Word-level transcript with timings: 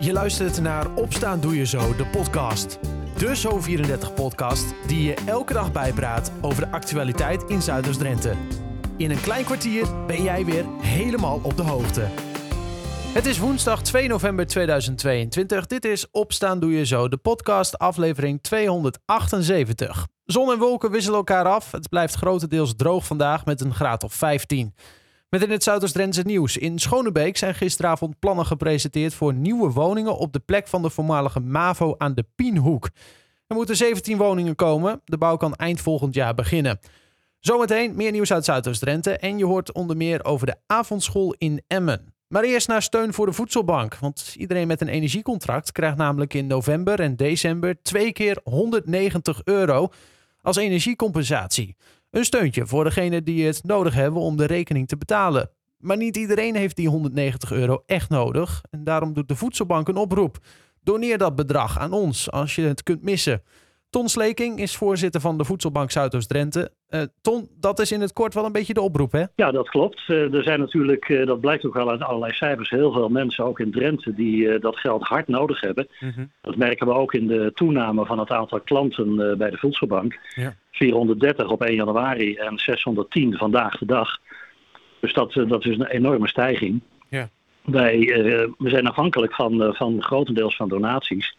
Je 0.00 0.12
luistert 0.12 0.60
naar 0.60 0.94
Opstaan 0.94 1.40
Doe 1.40 1.56
Je 1.56 1.66
Zo, 1.66 1.96
de 1.96 2.06
podcast. 2.06 2.78
De 3.16 3.36
Zo34-podcast 3.36 4.64
die 4.86 5.02
je 5.02 5.14
elke 5.26 5.52
dag 5.52 5.72
bijpraat 5.72 6.32
over 6.40 6.64
de 6.64 6.70
actualiteit 6.70 7.42
in 7.42 7.62
Zuiders-Drenthe. 7.62 8.34
In 8.96 9.10
een 9.10 9.20
klein 9.20 9.44
kwartier 9.44 10.06
ben 10.06 10.22
jij 10.22 10.44
weer 10.44 10.64
helemaal 10.80 11.40
op 11.42 11.56
de 11.56 11.62
hoogte. 11.62 12.08
Het 13.14 13.26
is 13.26 13.38
woensdag 13.38 13.82
2 13.82 14.08
november 14.08 14.46
2022. 14.46 15.66
Dit 15.66 15.84
is 15.84 16.10
Opstaan 16.10 16.60
Doe 16.60 16.72
Je 16.72 16.86
Zo, 16.86 17.08
de 17.08 17.16
podcast 17.16 17.78
aflevering 17.78 18.42
278. 18.42 20.06
Zon 20.24 20.52
en 20.52 20.58
wolken 20.58 20.90
wisselen 20.90 21.18
elkaar 21.18 21.44
af. 21.44 21.72
Het 21.72 21.88
blijft 21.88 22.14
grotendeels 22.14 22.76
droog 22.76 23.06
vandaag 23.06 23.44
met 23.44 23.60
een 23.60 23.74
graad 23.74 24.04
of 24.04 24.14
15. 24.14 24.74
Met 25.30 25.42
in 25.42 25.50
het 25.50 25.62
Zuidoost-Drentse 25.62 26.22
nieuws. 26.22 26.56
In 26.56 26.78
Schonebeek 26.78 27.36
zijn 27.36 27.54
gisteravond 27.54 28.18
plannen 28.18 28.46
gepresenteerd 28.46 29.14
voor 29.14 29.34
nieuwe 29.34 29.70
woningen 29.70 30.18
op 30.18 30.32
de 30.32 30.38
plek 30.38 30.68
van 30.68 30.82
de 30.82 30.90
voormalige 30.90 31.40
MAVO 31.40 31.94
aan 31.98 32.14
de 32.14 32.24
Pienhoek. 32.34 32.88
Er 33.46 33.56
moeten 33.56 33.76
17 33.76 34.16
woningen 34.16 34.54
komen. 34.54 35.00
De 35.04 35.18
bouw 35.18 35.36
kan 35.36 35.54
eind 35.54 35.80
volgend 35.80 36.14
jaar 36.14 36.34
beginnen. 36.34 36.78
Zometeen 37.40 37.96
meer 37.96 38.12
nieuws 38.12 38.32
uit 38.32 38.44
Zuidoost-Drenthe 38.44 39.16
en 39.16 39.38
je 39.38 39.44
hoort 39.44 39.72
onder 39.72 39.96
meer 39.96 40.24
over 40.24 40.46
de 40.46 40.56
avondschool 40.66 41.34
in 41.38 41.62
Emmen. 41.66 42.14
Maar 42.28 42.44
eerst 42.44 42.68
naar 42.68 42.82
steun 42.82 43.14
voor 43.14 43.26
de 43.26 43.32
voedselbank. 43.32 43.94
Want 43.94 44.34
iedereen 44.38 44.66
met 44.66 44.80
een 44.80 44.88
energiecontract 44.88 45.72
krijgt 45.72 45.96
namelijk 45.96 46.34
in 46.34 46.46
november 46.46 47.00
en 47.00 47.16
december 47.16 47.82
twee 47.82 48.12
keer 48.12 48.40
190 48.44 49.40
euro 49.44 49.88
als 50.42 50.56
energiecompensatie. 50.56 51.76
Een 52.10 52.24
steuntje 52.24 52.66
voor 52.66 52.84
degenen 52.84 53.24
die 53.24 53.46
het 53.46 53.64
nodig 53.64 53.94
hebben 53.94 54.22
om 54.22 54.36
de 54.36 54.44
rekening 54.44 54.88
te 54.88 54.96
betalen. 54.96 55.50
Maar 55.78 55.96
niet 55.96 56.16
iedereen 56.16 56.56
heeft 56.56 56.76
die 56.76 56.88
190 56.88 57.52
euro 57.52 57.82
echt 57.86 58.08
nodig. 58.08 58.62
En 58.70 58.84
daarom 58.84 59.12
doet 59.12 59.28
de 59.28 59.36
voedselbank 59.36 59.88
een 59.88 59.96
oproep. 59.96 60.38
Doneer 60.82 61.18
dat 61.18 61.34
bedrag 61.34 61.78
aan 61.78 61.92
ons 61.92 62.30
als 62.30 62.54
je 62.54 62.62
het 62.62 62.82
kunt 62.82 63.02
missen. 63.02 63.42
Ton 63.90 64.08
Sleking 64.08 64.58
is 64.58 64.76
voorzitter 64.76 65.20
van 65.20 65.38
de 65.38 65.44
Voedselbank 65.44 65.90
Zuidoost-Drenthe. 65.90 66.70
Uh, 66.90 67.02
Ton, 67.20 67.48
dat 67.60 67.78
is 67.78 67.92
in 67.92 68.00
het 68.00 68.12
kort 68.12 68.34
wel 68.34 68.44
een 68.44 68.52
beetje 68.52 68.74
de 68.74 68.80
oproep, 68.80 69.12
hè? 69.12 69.24
Ja, 69.34 69.50
dat 69.50 69.68
klopt. 69.68 70.02
Uh, 70.08 70.34
er 70.34 70.42
zijn 70.42 70.60
natuurlijk, 70.60 71.08
uh, 71.08 71.26
dat 71.26 71.40
blijkt 71.40 71.66
ook 71.66 71.74
wel 71.74 71.90
uit 71.90 72.02
allerlei 72.02 72.32
cijfers, 72.32 72.70
heel 72.70 72.92
veel 72.92 73.08
mensen, 73.08 73.44
ook 73.44 73.60
in 73.60 73.70
Drenthe, 73.70 74.14
die 74.14 74.58
dat 74.58 74.76
geld 74.76 75.02
hard 75.02 75.28
nodig 75.28 75.60
hebben. 75.60 75.88
Mm 76.00 76.12
-hmm. 76.14 76.32
Dat 76.42 76.56
merken 76.56 76.86
we 76.86 76.92
ook 76.92 77.14
in 77.14 77.26
de 77.26 77.50
toename 77.54 78.06
van 78.06 78.18
het 78.18 78.30
aantal 78.30 78.60
klanten 78.60 79.38
bij 79.38 79.50
de 79.50 79.56
Voedselbank. 79.56 80.18
Ja. 80.34 80.54
430 80.70 81.50
op 81.50 81.62
1 81.62 81.74
januari 81.74 82.34
en 82.34 82.58
610 82.58 83.36
vandaag 83.36 83.78
de 83.78 83.86
dag. 83.86 84.18
Dus 85.00 85.12
dat, 85.12 85.32
dat 85.32 85.64
is 85.64 85.78
een 85.78 85.86
enorme 85.86 86.28
stijging. 86.28 86.82
Ja. 87.08 87.28
Wij 87.64 87.98
we 88.58 88.68
zijn 88.68 88.86
afhankelijk 88.86 89.34
van, 89.34 89.74
van 89.74 90.02
grotendeels 90.02 90.56
van 90.56 90.68
donaties 90.68 91.34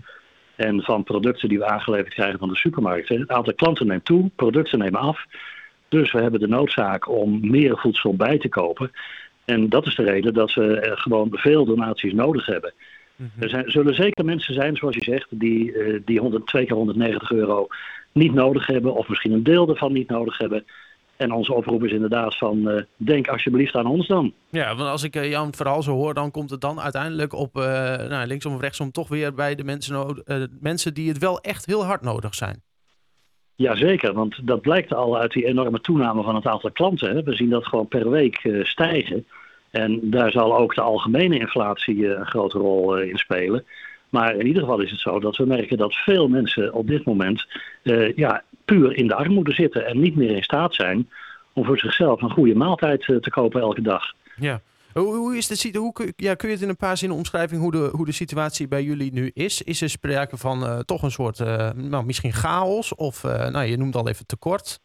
en 0.59 0.81
van 0.81 1.03
producten 1.03 1.49
die 1.49 1.57
we 1.57 1.65
aangeleverd 1.65 2.13
krijgen 2.13 2.39
van 2.39 2.49
de 2.49 2.55
supermarkten. 2.55 3.19
Het 3.19 3.31
aantal 3.31 3.53
klanten 3.53 3.88
neemt 3.88 4.05
toe, 4.05 4.29
producten 4.35 4.79
nemen 4.79 4.99
af. 4.99 5.25
Dus 5.88 6.11
we 6.11 6.21
hebben 6.21 6.39
de 6.39 6.47
noodzaak 6.47 7.09
om 7.09 7.49
meer 7.49 7.77
voedsel 7.77 8.15
bij 8.15 8.38
te 8.38 8.49
kopen. 8.49 8.91
En 9.45 9.69
dat 9.69 9.85
is 9.85 9.95
de 9.95 10.03
reden 10.03 10.33
dat 10.33 10.53
we 10.53 10.91
gewoon 10.95 11.27
veel 11.31 11.65
donaties 11.65 12.13
nodig 12.13 12.45
hebben. 12.45 12.73
Mm 13.15 13.31
-hmm. 13.33 13.43
Er 13.43 13.49
zijn, 13.49 13.71
zullen 13.71 13.95
zeker 13.95 14.25
mensen 14.25 14.53
zijn, 14.53 14.75
zoals 14.75 14.95
je 14.95 15.03
zegt, 15.03 15.27
die, 15.30 15.73
uh, 15.73 15.99
die 16.05 16.19
100, 16.19 16.47
twee 16.47 16.65
keer 16.65 16.75
190 16.75 17.31
euro 17.31 17.67
niet 18.11 18.33
nodig 18.33 18.67
hebben. 18.67 18.93
Of 18.93 19.07
misschien 19.07 19.31
een 19.31 19.43
deel 19.43 19.69
ervan 19.69 19.93
niet 19.93 20.09
nodig 20.09 20.37
hebben. 20.37 20.65
En 21.20 21.31
onze 21.31 21.53
oproep 21.53 21.84
is 21.84 21.92
inderdaad 21.92 22.38
van, 22.38 22.70
uh, 22.70 22.81
denk 22.95 23.28
alsjeblieft 23.28 23.75
aan 23.75 23.86
ons 23.86 24.08
dan. 24.08 24.34
Ja, 24.50 24.75
want 24.75 24.89
als 24.89 25.03
ik 25.03 25.16
uh, 25.16 25.30
jouw 25.30 25.48
verhaal 25.52 25.84
zo 25.84 25.92
hoor, 25.92 26.14
dan 26.14 26.31
komt 26.31 26.50
het 26.50 26.61
dan 26.61 26.80
uiteindelijk 26.80 27.34
op 27.34 27.58
uh, 27.58 27.64
nou, 27.95 28.28
linksom 28.28 28.53
of 28.53 28.61
rechtsom 28.61 28.92
toch 28.92 29.08
weer 29.08 29.34
bij 29.34 29.56
de 29.56 29.64
mensen, 29.64 30.23
mensen 30.59 30.94
die 30.94 31.09
het 31.09 31.17
wel 31.17 31.39
echt 31.39 31.66
heel 31.66 31.86
hard 31.86 32.02
nodig 32.02 32.36
zijn. 32.36 32.61
Jazeker, 33.56 34.14
want 34.14 34.48
dat 34.48 34.61
blijkt 34.61 34.94
al 34.94 35.17
uit 35.17 35.31
die 35.31 35.45
enorme 35.45 35.82
toename 35.82 36.23
van 36.23 36.36
het 36.36 36.45
aantal 36.45 36.71
klanten. 36.71 37.16
Hè. 37.16 37.23
We 37.23 37.36
zien 37.36 37.49
dat 37.49 37.67
gewoon 37.67 37.88
per 37.88 38.10
week 38.10 38.61
stijgen. 38.64 39.27
En 39.72 39.99
daar 40.04 40.32
zal 40.32 40.58
ook 40.58 40.76
de 40.76 40.82
algemene 40.82 41.39
inflatie 41.39 42.16
een 42.16 42.26
grote 42.26 42.58
rol 42.58 42.98
in 42.98 43.17
spelen. 43.17 43.66
Maar 44.09 44.36
in 44.36 44.47
ieder 44.47 44.61
geval 44.61 44.81
is 44.81 44.92
het 44.92 44.99
zo 44.99 45.20
dat 45.20 45.37
we 45.37 45.45
merken 45.45 45.77
dat 45.77 45.95
veel 45.95 46.27
mensen 46.27 46.73
op 46.73 46.87
dit 46.87 47.05
moment 47.05 47.45
uh, 47.83 48.15
ja, 48.15 48.43
puur 48.65 48.97
in 48.97 49.08
de 49.08 49.15
armoede 49.15 49.53
zitten 49.53 49.86
en 49.86 49.99
niet 49.99 50.15
meer 50.15 50.36
in 50.36 50.43
staat 50.43 50.75
zijn 50.75 51.09
om 51.53 51.65
voor 51.65 51.77
zichzelf 51.77 52.21
een 52.21 52.30
goede 52.30 52.55
maaltijd 52.55 53.08
uh, 53.08 53.17
te 53.17 53.30
kopen 53.30 53.61
elke 53.61 53.81
dag. 53.81 54.03
Ja. 54.36 54.61
Hoe, 54.93 55.37
is 55.37 55.48
de, 55.48 55.77
hoe, 55.77 56.14
ja, 56.15 56.36
kun 56.36 56.48
je 56.48 56.53
het 56.53 56.64
in 56.64 56.69
een 56.69 56.75
paar 56.75 56.98
zinnen 56.98 57.17
omschrijven 57.17 57.58
hoe 57.58 57.71
de, 57.71 57.89
hoe 57.92 58.05
de 58.05 58.11
situatie 58.11 58.67
bij 58.67 58.83
jullie 58.83 59.14
nu 59.14 59.31
is? 59.33 59.61
Is 59.61 59.81
er 59.81 59.89
sprake 59.89 60.37
van 60.37 60.64
uh, 60.64 60.80
toch 60.80 61.03
een 61.03 61.11
soort, 61.11 61.39
nou, 61.75 62.05
misschien 62.05 62.33
chaos 62.33 62.95
of 62.95 63.23
nou, 63.23 63.64
je 63.64 63.77
noemt 63.77 63.95
al 63.95 64.08
even 64.08 64.25
tekort? 64.25 64.80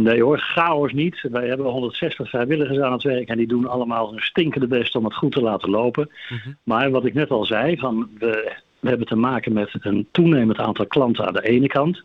Nee 0.00 0.22
hoor, 0.22 0.38
chaos 0.38 0.92
niet. 0.92 1.20
Wij 1.30 1.48
hebben 1.48 1.66
160 1.66 2.28
vrijwilligers 2.28 2.78
aan 2.78 2.92
het 2.92 3.02
werk 3.02 3.28
en 3.28 3.36
die 3.36 3.46
doen 3.46 3.66
allemaal 3.66 4.10
hun 4.10 4.20
stinkende 4.20 4.66
best 4.66 4.96
om 4.96 5.04
het 5.04 5.14
goed 5.14 5.32
te 5.32 5.40
laten 5.40 5.70
lopen. 5.70 6.10
Mm 6.28 6.38
-hmm. 6.44 6.56
Maar 6.62 6.90
wat 6.90 7.04
ik 7.04 7.14
net 7.14 7.30
al 7.30 7.44
zei, 7.44 7.78
van 7.78 8.10
we, 8.18 8.56
we 8.80 8.88
hebben 8.88 9.06
te 9.06 9.16
maken 9.16 9.52
met 9.52 9.70
een 9.80 10.08
toenemend 10.10 10.58
aantal 10.58 10.86
klanten 10.86 11.26
aan 11.26 11.32
de 11.32 11.48
ene 11.48 11.66
kant. 11.66 12.02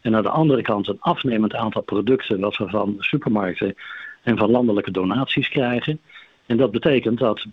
En 0.00 0.16
aan 0.16 0.22
de 0.22 0.28
andere 0.28 0.62
kant 0.62 0.88
een 0.88 1.00
afnemend 1.00 1.54
aantal 1.54 1.82
producten 1.82 2.40
wat 2.40 2.56
we 2.56 2.68
van 2.68 2.96
supermarkten 2.98 3.74
en 4.22 4.36
van 4.36 4.50
landelijke 4.50 4.90
donaties 4.90 5.48
krijgen. 5.48 6.00
En 6.46 6.56
dat 6.56 6.70
betekent 6.70 7.18
dat 7.18 7.46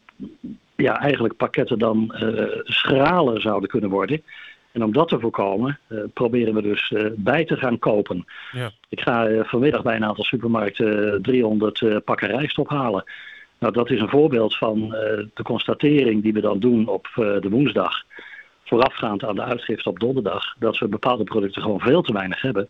ja, 0.76 1.00
eigenlijk 1.00 1.38
pakketten 1.38 1.80
dan 1.80 2.16
uh, 2.24 2.44
schraler 2.64 3.42
zouden 3.42 3.70
kunnen 3.70 3.90
worden. 3.90 4.24
En 4.72 4.84
om 4.84 4.94
dat 4.94 5.08
te 5.08 5.20
voorkomen, 5.20 5.80
uh, 5.90 6.00
proberen 6.14 6.54
we 6.54 6.62
dus 6.62 6.90
uh, 6.90 7.06
bij 7.16 7.46
te 7.46 7.58
gaan 7.58 7.80
kopen. 7.80 8.26
Ja. 8.52 8.72
Ik 8.90 9.02
ga 9.02 9.30
uh, 9.30 9.44
vanmiddag 9.44 9.82
bij 9.82 9.96
een 9.96 10.06
aantal 10.06 10.24
supermarkten 10.24 11.22
300 11.22 12.04
pakken 12.06 12.28
rijst 12.28 12.58
ophalen. 12.58 13.04
Nou, 13.60 13.74
dat 13.74 13.90
is 13.90 14.02
een 14.02 14.10
voorbeeld 14.10 14.58
van 14.58 14.90
de 15.34 15.44
constatering 15.44 16.24
die 16.24 16.34
we 16.34 16.42
dan 16.42 16.60
doen 16.60 16.88
op 16.88 17.08
de 17.16 17.48
woensdag. 17.50 18.04
Voorafgaand 18.64 19.24
aan 19.24 19.36
de 19.36 19.44
uitgifte 19.44 19.90
op 19.90 20.00
donderdag. 20.00 20.56
Dat 20.60 20.78
we 20.78 20.88
bepaalde 20.88 21.24
producten 21.24 21.62
gewoon 21.62 21.80
veel 21.80 22.02
te 22.02 22.14
weinig 22.14 22.42
hebben. 22.42 22.70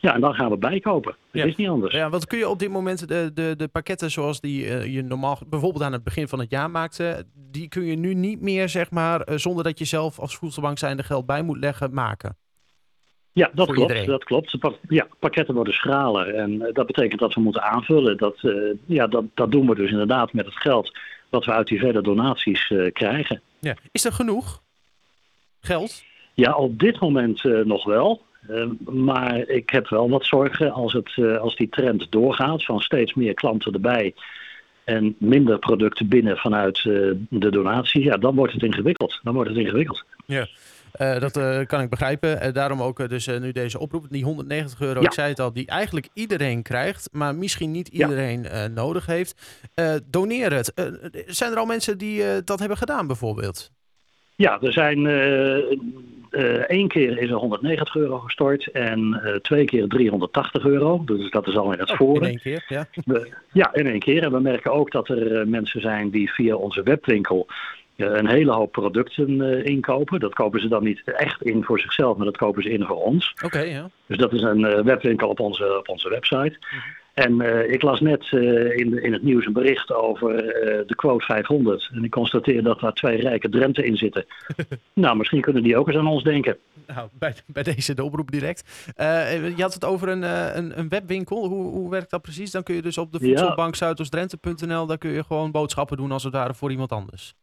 Ja, 0.00 0.14
en 0.14 0.20
dan 0.20 0.34
gaan 0.34 0.50
we 0.50 0.56
bijkopen. 0.56 1.16
Dat 1.32 1.42
ja. 1.42 1.48
is 1.48 1.56
niet 1.56 1.68
anders. 1.68 1.94
Ja, 1.94 2.10
wat 2.10 2.26
kun 2.26 2.38
je 2.38 2.48
op 2.48 2.58
dit 2.58 2.70
moment 2.70 3.08
de, 3.08 3.30
de, 3.34 3.54
de 3.56 3.68
pakketten 3.68 4.10
zoals 4.10 4.40
die 4.40 4.64
uh, 4.64 4.94
je 4.94 5.02
normaal 5.02 5.38
bijvoorbeeld 5.46 5.84
aan 5.84 5.92
het 5.92 6.04
begin 6.04 6.28
van 6.28 6.38
het 6.38 6.50
jaar 6.50 6.70
maakte, 6.70 7.26
die 7.34 7.68
kun 7.68 7.84
je 7.84 7.96
nu 7.96 8.14
niet 8.14 8.40
meer, 8.40 8.68
zeg 8.68 8.90
maar, 8.90 9.28
uh, 9.28 9.36
zonder 9.36 9.64
dat 9.64 9.78
je 9.78 9.84
zelf 9.84 10.18
als 10.18 10.36
voedselbank 10.36 10.78
zijnde 10.78 11.02
geld 11.02 11.26
bij 11.26 11.42
moet 11.42 11.58
leggen, 11.58 11.94
maken? 11.94 12.36
Ja, 13.32 13.50
dat 13.54 13.66
klopt. 13.66 13.80
Iedereen. 13.80 14.06
Dat 14.06 14.24
klopt. 14.24 14.56
Ja, 14.88 15.06
pakketten 15.18 15.54
worden 15.54 15.74
schraler 15.74 16.34
en 16.34 16.52
uh, 16.52 16.72
dat 16.72 16.86
betekent 16.86 17.20
dat 17.20 17.34
we 17.34 17.40
moeten 17.40 17.62
aanvullen. 17.62 18.16
Dat, 18.16 18.40
ja, 18.86 19.06
dat, 19.06 19.24
dat 19.34 19.50
doen 19.50 19.66
we 19.66 19.74
dus 19.74 19.90
inderdaad 19.90 20.32
met 20.32 20.44
het 20.44 20.56
geld 20.56 20.98
wat 21.28 21.44
we 21.44 21.52
uit 21.52 21.66
die 21.66 21.78
verder 21.78 22.02
donaties 22.02 22.72
krijgen. 22.92 23.42
Ja. 23.58 23.76
Is 23.92 24.04
er 24.04 24.12
genoeg 24.12 24.62
geld? 25.60 26.04
Ja, 26.34 26.54
op 26.54 26.78
dit 26.78 27.00
moment 27.00 27.42
nog 27.64 27.84
wel. 27.84 28.22
Uh, 28.48 28.66
maar 28.94 29.36
ik 29.36 29.70
heb 29.70 29.88
wel 29.88 30.10
wat 30.10 30.24
zorgen 30.24 30.72
als, 30.72 30.92
het, 30.92 31.16
uh, 31.16 31.38
als 31.38 31.56
die 31.56 31.68
trend 31.68 32.06
doorgaat 32.10 32.64
van 32.64 32.80
steeds 32.80 33.14
meer 33.14 33.34
klanten 33.34 33.72
erbij 33.72 34.14
en 34.84 35.14
minder 35.18 35.58
producten 35.58 36.08
binnen 36.08 36.36
vanuit 36.36 36.84
uh, 36.84 37.14
de 37.28 37.50
donatie. 37.50 38.02
Ja, 38.02 38.16
dan 38.16 38.34
wordt 38.34 38.52
het 38.52 38.62
ingewikkeld. 38.62 39.20
Dan 39.22 39.34
wordt 39.34 39.50
het 39.50 39.58
ingewikkeld. 39.58 40.04
Ja. 40.26 40.46
dat 41.18 41.66
kan 41.66 41.80
ik 41.80 41.90
begrijpen. 41.90 42.54
daarom 42.54 42.82
ook 42.82 43.08
dus 43.08 43.26
nu 43.26 43.52
deze 43.52 43.78
oproep. 43.78 44.06
Die 44.08 44.24
190 44.24 44.80
euro, 44.80 45.00
ja. 45.00 45.06
ik 45.06 45.12
zei 45.12 45.28
het 45.28 45.40
al, 45.40 45.52
die 45.52 45.66
eigenlijk 45.66 46.08
iedereen 46.14 46.62
krijgt, 46.62 47.08
maar 47.12 47.34
misschien 47.34 47.70
niet 47.70 47.88
iedereen 47.88 48.42
ja. 48.42 48.66
nodig 48.66 49.06
heeft. 49.06 49.62
doneer 50.10 50.52
het. 50.52 50.72
zijn 51.26 51.52
er 51.52 51.58
al 51.58 51.66
mensen 51.66 51.98
die 51.98 52.44
dat 52.44 52.58
hebben 52.58 52.78
gedaan 52.78 53.06
bijvoorbeeld? 53.06 53.70
Ja, 54.36 54.60
er 54.60 54.72
zijn 54.72 55.06
uh, 56.30 56.70
één 56.70 56.88
keer 56.88 57.18
is 57.18 57.30
er 57.30 57.36
190 57.36 57.96
euro 57.96 58.18
gestort 58.18 58.66
en 58.66 59.20
uh, 59.24 59.34
twee 59.34 59.64
keer 59.64 59.88
380 59.88 60.64
euro. 60.64 61.02
Dus 61.04 61.30
dat 61.30 61.46
is 61.46 61.56
al 61.56 61.72
in 61.72 61.78
het 61.78 61.90
oh, 61.90 61.96
voren. 61.96 62.22
In 62.22 62.28
één 62.28 62.38
keer, 62.38 62.64
ja. 62.68 62.86
We, 63.04 63.32
ja, 63.52 63.74
in 63.74 63.86
één 63.86 63.98
keer. 63.98 64.22
En 64.22 64.32
we 64.32 64.40
merken 64.40 64.72
ook 64.72 64.90
dat 64.90 65.08
er 65.08 65.40
uh, 65.40 65.46
mensen 65.46 65.80
zijn 65.80 66.10
die 66.10 66.30
via 66.30 66.54
onze 66.54 66.82
webwinkel 66.82 67.46
een 67.96 68.28
hele 68.28 68.52
hoop 68.52 68.72
producten 68.72 69.64
inkopen. 69.64 70.20
Dat 70.20 70.34
kopen 70.34 70.60
ze 70.60 70.68
dan 70.68 70.84
niet 70.84 71.02
echt 71.04 71.42
in 71.42 71.64
voor 71.64 71.80
zichzelf, 71.80 72.16
maar 72.16 72.26
dat 72.26 72.36
kopen 72.36 72.62
ze 72.62 72.70
in 72.70 72.84
voor 72.84 73.02
ons. 73.02 73.32
Oké, 73.34 73.44
okay, 73.44 73.68
ja. 73.68 73.90
Dus 74.06 74.16
dat 74.16 74.32
is 74.32 74.42
een 74.42 74.84
webwinkel 74.84 75.28
op 75.28 75.40
onze, 75.40 75.78
op 75.78 75.88
onze 75.88 76.08
website. 76.08 76.56
Mm 76.58 76.78
-hmm. 76.78 76.99
En 77.20 77.40
uh, 77.40 77.72
ik 77.72 77.82
las 77.82 78.00
net 78.00 78.30
uh, 78.30 78.76
in, 78.76 79.02
in 79.02 79.12
het 79.12 79.22
nieuws 79.22 79.46
een 79.46 79.52
bericht 79.52 79.92
over 79.92 80.34
uh, 80.34 80.86
de 80.86 80.94
quote 80.94 81.24
500. 81.24 81.90
En 81.92 82.04
ik 82.04 82.10
constateer 82.10 82.62
dat 82.62 82.80
daar 82.80 82.92
twee 82.92 83.20
rijke 83.20 83.48
Drenthe 83.48 83.84
in 83.84 83.96
zitten. 83.96 84.24
nou, 84.94 85.16
misschien 85.16 85.40
kunnen 85.40 85.62
die 85.62 85.76
ook 85.76 85.88
eens 85.88 85.96
aan 85.96 86.06
ons 86.06 86.22
denken. 86.22 86.56
Nou, 86.86 87.08
bij, 87.18 87.34
bij 87.46 87.62
deze 87.62 87.94
de 87.94 88.04
oproep 88.04 88.30
direct. 88.30 88.92
je 89.56 89.62
had 89.62 89.74
het 89.74 89.84
over 89.84 90.08
een, 90.08 90.22
een, 90.56 90.78
een, 90.78 90.88
webwinkel. 90.88 91.48
Hoe, 91.48 91.64
hoe 91.64 91.90
werkt 91.90 92.10
dat 92.10 92.22
precies? 92.22 92.50
Dan 92.50 92.62
kun 92.62 92.74
je 92.74 92.82
dus 92.82 92.98
op 92.98 93.12
de 93.12 93.18
voedselbank 93.18 93.74
ja. 93.74 93.80
daar 94.86 94.98
kun 94.98 95.10
je 95.10 95.24
gewoon 95.24 95.50
boodschappen 95.50 95.96
doen 95.96 96.12
als 96.12 96.24
het 96.24 96.32
ware 96.32 96.54
voor 96.54 96.70
iemand 96.70 96.92
anders. 96.92 97.34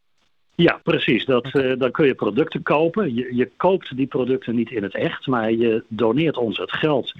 Ja, 0.56 0.80
precies. 0.84 1.26
Dat, 1.26 1.52
dan 1.78 1.92
kun 1.92 2.06
je 2.06 2.16
producten 2.16 2.62
kopen. 2.62 3.16
Je, 3.16 3.36
je 3.36 3.52
koopt 3.58 3.96
die 3.96 4.08
producten 4.08 4.56
niet 4.56 4.72
in 4.72 4.84
het 4.84 4.96
echt, 4.96 5.28
maar 5.28 5.52
je 5.52 5.84
doneert 5.88 6.38
ons 6.38 6.58
het 6.58 6.72
geld 6.72 7.14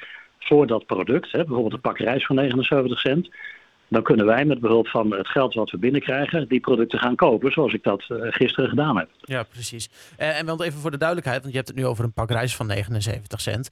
voor 0.48 0.68
dat 0.68 0.86
product. 0.86 1.32
Hè. 1.32 1.38
Bijvoorbeeld 1.38 1.74
een 1.74 1.82
pak 1.82 1.98
rijst 1.98 2.26
van 2.26 2.36
79 2.36 3.00
cent 3.00 3.30
dan 3.88 4.04
kunnen 4.04 4.26
wij 4.26 4.46
met 4.46 4.60
behulp 4.60 4.88
van 4.88 5.12
het 5.14 5.28
geld 5.28 5.54
wat 5.54 5.72
we 5.72 5.78
binnenkrijgen, 5.78 6.48
die 6.48 6.60
producten 6.60 7.00
gaan 7.00 7.16
kopen, 7.16 7.52
zoals 7.52 7.74
ik 7.74 7.84
dat 7.84 8.06
eh, 8.08 8.18
gisteren 8.20 8.70
gedaan 8.70 8.98
heb. 8.98 9.10
Ja, 9.22 9.44
precies. 9.44 9.90
Uh, 10.20 10.40
en 10.40 10.46
wel 10.46 10.64
even 10.64 10.80
voor 10.80 10.92
de 10.92 10.98
duidelijkheid, 10.98 11.42
want 11.42 11.52
je 11.52 11.58
hebt 11.58 11.70
het 11.70 11.78
nu 11.78 11.86
over 11.86 12.04
een 12.04 12.14
pak 12.14 12.32
rijst 12.32 12.56
van 12.56 12.68
79 12.68 13.42
cent. 13.42 13.70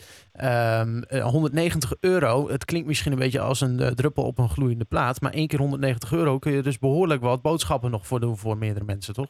190 1.21 1.91
ehm, 1.91 2.11
euro, 2.11 2.49
het 2.49 2.65
klinkt 2.65 2.87
misschien 2.87 3.11
een 3.11 3.19
beetje 3.19 3.39
als 3.39 3.61
een 3.61 3.95
druppel 3.95 4.23
op 4.23 4.37
een 4.37 4.49
gloeiende 4.49 4.85
plaat, 4.85 5.21
maar 5.21 5.31
één 5.31 5.47
keer 5.47 5.59
190 5.59 6.11
euro 6.11 6.39
kun 6.39 6.51
je 6.51 6.61
dus 6.61 6.79
behoorlijk 6.79 7.21
wat 7.21 7.41
boodschappen 7.41 7.91
nog 7.91 8.07
voor 8.07 8.19
doen 8.19 8.37
voor 8.37 8.57
meerdere 8.57 8.85
mensen, 8.85 9.13
toch? 9.13 9.29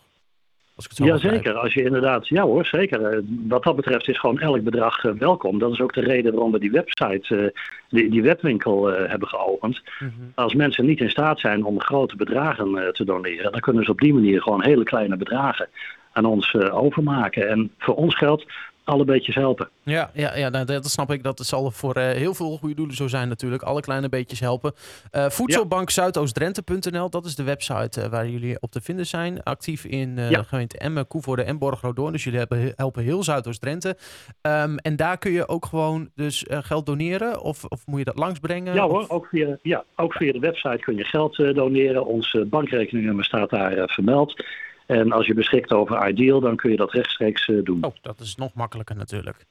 Jazeker, 0.78 1.54
als 1.54 1.74
je 1.74 1.84
inderdaad, 1.84 2.28
ja 2.28 2.44
hoor, 2.44 2.66
zeker. 2.66 3.04
Eh, 3.04 3.20
wat 3.48 3.64
dat 3.64 3.76
betreft 3.76 4.08
is 4.08 4.20
gewoon 4.20 4.40
elk 4.40 4.64
bedrag 4.64 5.04
eh, 5.04 5.12
welkom. 5.12 5.60
Dat 5.60 5.72
is 5.72 5.82
ook 5.82 5.94
de 5.94 6.02
reden 6.02 6.32
waarom 6.32 6.52
we 6.52 6.60
die 6.60 6.72
website, 6.72 7.36
eh, 7.36 7.62
die, 7.90 8.10
die 8.10 8.22
webwinkel 8.22 8.86
hebben 8.86 9.28
geopend. 9.28 9.82
Mhm. 10.00 10.10
Als 10.36 10.54
mensen 10.54 10.86
niet 10.86 11.00
in 11.00 11.10
staat 11.10 11.40
zijn 11.40 11.64
om 11.64 11.82
grote 11.82 12.16
bedragen 12.16 12.94
te 12.94 13.06
doneren, 13.06 13.52
dan 13.52 13.62
kunnen 13.62 13.84
ze 13.84 13.92
op 13.92 14.00
die 14.00 14.14
manier 14.14 14.42
gewoon 14.42 14.64
hele 14.64 14.84
kleine 14.84 15.18
bedragen 15.18 15.68
aan 16.12 16.26
ons 16.26 16.56
overmaken. 16.56 17.50
En 17.50 17.72
voor 17.78 17.96
ons 17.96 18.16
geldt, 18.16 18.46
alle 18.86 19.06
beetjes 19.06 19.36
helpen. 19.36 19.70
Ja, 19.84 20.12
ja, 20.14 20.38
ja 20.38 20.50
nou, 20.50 20.66
dat 20.66 20.86
snap 20.86 21.12
ik. 21.12 21.24
Dat 21.24 21.40
zal 21.40 21.72
voor 21.72 21.98
uh, 21.98 22.04
heel 22.04 22.34
veel 22.34 22.58
goede 22.58 22.76
doelen 22.76 22.96
zo 22.96 23.08
zijn 23.08 23.28
natuurlijk. 23.28 23.64
Alle 23.64 23.82
kleine 23.82 24.10
beetjes 24.10 24.40
helpen. 24.40 24.74
Uh, 25.12 25.30
Voedselbank 25.30 25.90
Zuidoostdrenthe.nl, 25.90 27.10
dat 27.10 27.26
is 27.26 27.36
de 27.36 27.44
website 27.44 28.02
uh, 28.02 28.08
waar 28.08 28.28
jullie 28.28 28.58
op 28.60 28.72
te 28.72 28.82
vinden 28.82 29.06
zijn. 29.06 29.44
Actief 29.44 29.86
in 29.86 30.18
ja. 30.30 30.44
gemeente 30.44 30.78
Emmen, 30.78 31.08
Koevoorde 31.08 31.44
en 31.44 31.58
Borgrodoorn. 31.58 32.12
Dus 32.12 32.24
jullie 32.24 32.40
hebben, 32.40 32.74
helpen 32.76 33.04
heel 33.04 33.24
Zuidoost-Drenthe. 33.24 33.98
Um, 34.42 34.78
en 34.78 34.96
daar 34.96 35.18
kun 35.18 35.32
je 35.32 35.48
ook 35.48 35.66
gewoon 35.66 36.10
dus 36.16 36.46
geld 36.48 36.86
doneren? 36.86 37.42
Of, 37.42 37.64
of 37.64 37.88
moet 37.88 38.00
je 38.00 38.06
dat 38.06 38.18
langsbrengen? 38.18 38.74
Ja 38.74 38.88
hoor, 38.88 39.06
ook 39.08 39.26
via, 39.26 39.58
ja, 39.62 39.84
ook 39.96 40.14
via 40.14 40.32
de 40.32 40.40
website 40.40 40.80
kun 40.80 40.96
je 40.96 41.04
geld 41.04 41.36
doneren. 41.36 42.06
Ons 42.06 42.38
bankrekeningnummer 42.46 43.26
staat 43.26 43.50
daar 43.50 43.90
vermeld. 43.90 44.44
En 44.86 45.12
als 45.12 45.26
je 45.26 45.34
beschikt 45.34 45.72
over 45.72 46.08
Ideal, 46.08 46.40
dan 46.40 46.56
kun 46.56 46.72
je 46.72 46.78
dat 46.78 46.92
rechtstreeks 46.92 47.48
eh, 47.48 47.64
doen. 47.64 47.84
Oh, 47.84 47.96
dat 48.02 48.20
is 48.20 48.36
nog 48.36 48.54
makkelijker 48.54 48.96
natuurlijk. 48.96 49.46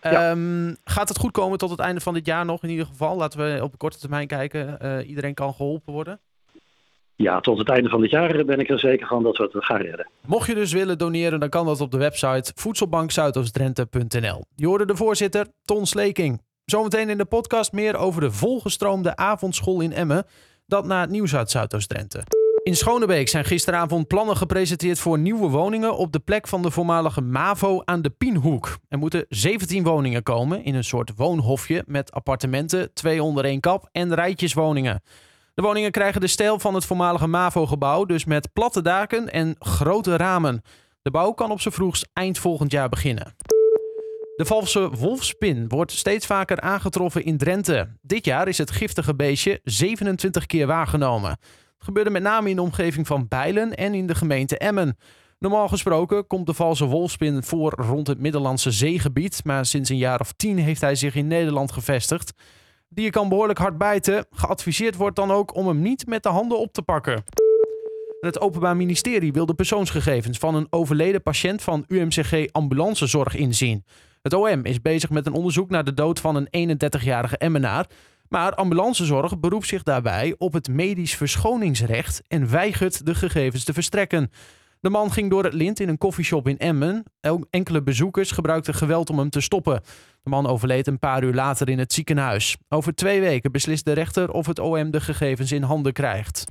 Ehm, 0.00 0.74
gaat 0.84 1.08
het 1.08 1.18
goed 1.18 1.30
komen 1.30 1.58
tot 1.58 1.70
het 1.70 1.78
einde 1.78 2.00
van 2.00 2.14
dit 2.14 2.26
jaar 2.26 2.44
nog 2.44 2.62
in 2.62 2.70
ieder 2.70 2.86
geval? 2.86 3.16
Laten 3.16 3.38
we 3.38 3.62
op 3.62 3.78
korte 3.78 3.98
termijn 3.98 4.26
kijken. 4.26 4.78
Uh, 4.82 5.08
iedereen 5.08 5.34
kan 5.34 5.54
geholpen 5.54 5.92
worden? 5.92 6.20
Ja, 7.16 7.40
tot 7.40 7.58
het 7.58 7.68
einde 7.68 7.88
van 7.88 8.00
dit 8.00 8.10
jaar 8.10 8.44
ben 8.44 8.58
ik 8.58 8.68
er 8.68 8.78
zeker 8.78 9.06
van 9.06 9.22
dat 9.22 9.36
we 9.36 9.48
het 9.52 9.64
gaan 9.64 9.80
redden. 9.80 10.08
Mocht 10.26 10.46
je 10.46 10.54
dus 10.54 10.72
willen 10.72 10.98
doneren, 10.98 11.40
dan 11.40 11.48
kan 11.48 11.66
dat 11.66 11.80
op 11.80 11.90
de 11.90 11.98
website 11.98 12.52
voedselbankzuidoostdrenthe.nl. 12.54 14.44
Je 14.54 14.66
hoorde 14.66 14.86
de 14.86 14.96
voorzitter, 14.96 15.46
Ton 15.64 15.86
Sleking. 15.86 16.42
Zometeen 16.64 17.08
in 17.08 17.18
de 17.18 17.24
podcast 17.24 17.72
meer 17.72 17.96
over 17.96 18.20
de 18.20 18.30
volgestroomde 18.30 19.16
avondschool 19.16 19.80
in 19.80 19.92
Emmen. 19.92 20.24
Dat 20.66 20.86
naar 20.86 21.00
het 21.00 21.10
nieuws 21.10 21.36
uit 21.36 21.50
Zuidoost-Drenthe. 21.50 22.41
In 22.62 22.76
Schonebeek 22.76 23.28
zijn 23.28 23.44
gisteravond 23.44 24.06
plannen 24.06 24.36
gepresenteerd 24.36 24.98
voor 24.98 25.18
nieuwe 25.18 25.48
woningen 25.48 25.96
op 25.96 26.12
de 26.12 26.18
plek 26.18 26.48
van 26.48 26.62
de 26.62 26.70
voormalige 26.70 27.20
MAVO 27.20 27.82
aan 27.84 28.02
de 28.02 28.10
Pienhoek. 28.10 28.78
Er 28.88 28.98
moeten 28.98 29.26
17 29.28 29.82
woningen 29.82 30.22
komen 30.22 30.64
in 30.64 30.74
een 30.74 30.84
soort 30.84 31.12
woonhofje 31.16 31.84
met 31.86 32.12
appartementen, 32.12 32.94
twee 32.94 33.22
onder 33.22 33.44
één 33.44 33.60
kap 33.60 33.88
en 33.92 34.14
rijtjeswoningen. 34.14 35.02
De 35.54 35.62
woningen 35.62 35.90
krijgen 35.90 36.20
de 36.20 36.26
stijl 36.26 36.58
van 36.58 36.74
het 36.74 36.84
voormalige 36.84 37.26
MAVO-gebouw, 37.26 38.04
dus 38.04 38.24
met 38.24 38.52
platte 38.52 38.82
daken 38.82 39.32
en 39.32 39.56
grote 39.58 40.16
ramen. 40.16 40.62
De 41.02 41.10
bouw 41.10 41.32
kan 41.32 41.50
op 41.50 41.60
zijn 41.60 41.74
vroegst 41.74 42.08
eind 42.12 42.38
volgend 42.38 42.72
jaar 42.72 42.88
beginnen. 42.88 43.34
De 44.36 44.44
valse 44.44 44.90
wolfspin 44.90 45.68
wordt 45.68 45.92
steeds 45.92 46.26
vaker 46.26 46.60
aangetroffen 46.60 47.24
in 47.24 47.36
Drenthe. 47.36 47.88
Dit 48.02 48.24
jaar 48.24 48.48
is 48.48 48.58
het 48.58 48.70
giftige 48.70 49.14
beestje 49.14 49.60
27 49.64 50.46
keer 50.46 50.66
waargenomen 50.66 51.38
gebeurde 51.82 52.10
met 52.10 52.22
name 52.22 52.48
in 52.48 52.56
de 52.56 52.62
omgeving 52.62 53.06
van 53.06 53.28
Bijlen 53.28 53.74
en 53.74 53.94
in 53.94 54.06
de 54.06 54.14
gemeente 54.14 54.58
Emmen. 54.58 54.96
Normaal 55.38 55.68
gesproken 55.68 56.26
komt 56.26 56.46
de 56.46 56.54
valse 56.54 56.84
wolfspin 56.84 57.42
voor 57.42 57.72
rond 57.72 58.06
het 58.06 58.18
Middellandse 58.18 58.70
zeegebied, 58.70 59.44
maar 59.44 59.66
sinds 59.66 59.90
een 59.90 59.96
jaar 59.96 60.20
of 60.20 60.32
tien 60.32 60.58
heeft 60.58 60.80
hij 60.80 60.94
zich 60.94 61.14
in 61.14 61.26
Nederland 61.26 61.72
gevestigd. 61.72 62.32
Die 62.88 63.10
kan 63.10 63.28
behoorlijk 63.28 63.58
hard 63.58 63.78
bijten. 63.78 64.26
Geadviseerd 64.30 64.96
wordt 64.96 65.16
dan 65.16 65.30
ook 65.30 65.54
om 65.54 65.66
hem 65.66 65.80
niet 65.80 66.06
met 66.06 66.22
de 66.22 66.28
handen 66.28 66.58
op 66.58 66.72
te 66.72 66.82
pakken. 66.82 67.24
Het 68.20 68.40
Openbaar 68.40 68.76
Ministerie 68.76 69.32
wil 69.32 69.46
de 69.46 69.54
persoonsgegevens 69.54 70.38
van 70.38 70.54
een 70.54 70.66
overleden 70.70 71.22
patiënt 71.22 71.62
van 71.62 71.84
UMCG 71.88 72.46
Ambulancezorg 72.52 73.34
inzien. 73.34 73.84
Het 74.22 74.34
OM 74.34 74.64
is 74.64 74.80
bezig 74.80 75.10
met 75.10 75.26
een 75.26 75.32
onderzoek 75.32 75.70
naar 75.70 75.84
de 75.84 75.94
dood 75.94 76.20
van 76.20 76.46
een 76.50 76.76
31-jarige 76.76 77.36
Emmenaar. 77.36 77.86
Maar 78.32 78.54
ambulancezorg 78.54 79.38
beroept 79.38 79.66
zich 79.66 79.82
daarbij 79.82 80.34
op 80.38 80.52
het 80.52 80.68
medisch 80.68 81.14
verschoningsrecht 81.14 82.22
en 82.28 82.50
weigert 82.50 83.06
de 83.06 83.14
gegevens 83.14 83.64
te 83.64 83.72
verstrekken. 83.72 84.30
De 84.80 84.90
man 84.90 85.12
ging 85.12 85.30
door 85.30 85.44
het 85.44 85.52
lint 85.52 85.80
in 85.80 85.88
een 85.88 85.98
koffieshop 85.98 86.48
in 86.48 86.58
Emmen. 86.58 87.04
Enkele 87.50 87.82
bezoekers 87.82 88.30
gebruikten 88.30 88.74
geweld 88.74 89.10
om 89.10 89.18
hem 89.18 89.30
te 89.30 89.40
stoppen. 89.40 89.80
De 90.22 90.30
man 90.30 90.46
overleed 90.46 90.86
een 90.86 90.98
paar 90.98 91.22
uur 91.22 91.34
later 91.34 91.68
in 91.68 91.78
het 91.78 91.92
ziekenhuis. 91.92 92.56
Over 92.68 92.94
twee 92.94 93.20
weken 93.20 93.52
beslist 93.52 93.84
de 93.84 93.92
rechter 93.92 94.30
of 94.30 94.46
het 94.46 94.58
OM 94.58 94.90
de 94.90 95.00
gegevens 95.00 95.52
in 95.52 95.62
handen 95.62 95.92
krijgt. 95.92 96.44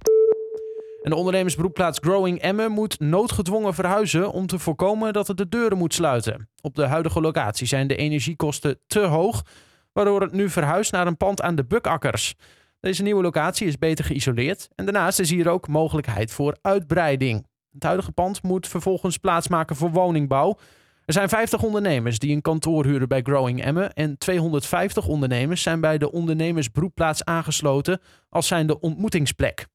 En 1.02 1.10
de 1.10 1.16
ondernemersbroedplaats 1.16 2.00
Growing 2.02 2.40
Emmen 2.40 2.72
moet 2.72 3.00
noodgedwongen 3.00 3.74
verhuizen 3.74 4.32
om 4.32 4.48
te 4.48 4.60
voorkomen 4.60 5.14
dat 5.14 5.28
het 5.28 5.38
de 5.38 5.50
deuren 5.50 5.78
moet 5.78 5.94
sluiten. 5.94 6.50
Op 6.62 6.76
de 6.76 6.86
huidige 6.86 7.22
locatie 7.22 7.68
zijn 7.68 7.88
de 7.88 7.96
energiekosten 7.96 8.80
te 8.88 9.00
hoog 9.00 9.44
waardoor 9.94 10.22
het 10.22 10.32
nu 10.32 10.50
verhuist 10.50 10.92
naar 10.92 11.08
een 11.08 11.18
pand 11.18 11.42
aan 11.42 11.56
de 11.56 11.66
Bukakkers. 11.66 12.36
Deze 12.80 13.04
nieuwe 13.04 13.22
locatie 13.22 13.68
is 13.68 13.78
beter 13.78 14.06
geïsoleerd 14.06 14.70
en 14.76 14.86
daarnaast 14.86 15.20
is 15.20 15.30
hier 15.30 15.50
ook 15.50 15.68
mogelijkheid 15.68 16.32
voor 16.32 16.58
uitbreiding. 16.62 17.48
Het 17.72 17.84
huidige 17.84 18.12
pand 18.12 18.44
moet 18.44 18.68
vervolgens 18.68 19.18
plaatsmaken 19.18 19.76
voor 19.76 19.92
woningbouw. 19.92 20.58
Er 21.06 21.14
zijn 21.14 21.30
50 21.30 21.64
ondernemers 21.64 22.20
die 22.20 22.36
een 22.36 22.42
kantoor 22.42 22.86
huren 22.86 23.08
bij 23.08 23.22
Growing 23.22 23.64
Emmen 23.64 23.94
en 23.94 24.18
250 24.18 25.08
ondernemers 25.08 25.62
zijn 25.62 25.82
bij 25.82 25.98
de 25.98 26.12
ondernemersbroedplaats 26.12 27.26
aangesloten 27.26 28.02
als 28.30 28.48
zijn 28.48 28.68
de 28.68 28.80
ontmoetingsplek. 28.80 29.68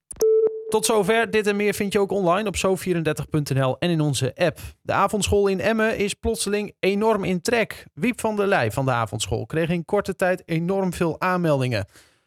Tot 0.69 0.85
zover. 0.85 1.31
Dit 1.31 1.47
en 1.47 1.57
meer 1.57 1.75
vind 1.75 1.93
je 1.93 2.01
ook 2.01 2.11
online 2.11 2.49
op 2.49 2.57
zo34.nl 2.57 3.79
en 3.79 3.91
in 3.91 4.01
onze 4.01 4.33
app. 4.35 4.59
De 4.83 4.93
avondschool 4.93 5.47
in 5.47 5.61
Emmen 5.61 5.97
is 5.99 6.15
plotseling 6.15 6.75
enorm 6.81 7.25
in 7.25 7.41
trek. 7.41 7.87
Wiep 7.95 8.21
van 8.21 8.37
der 8.37 8.47
Leij 8.47 8.73
van 8.73 8.85
de 8.85 8.91
avondschool 8.91 9.47
kreeg 9.47 9.69
in 9.69 9.85
korte 9.85 10.17
tijd 10.17 10.43
enorm 10.47 10.93
veel 10.93 11.21
aanmeldingen. 11.21 11.87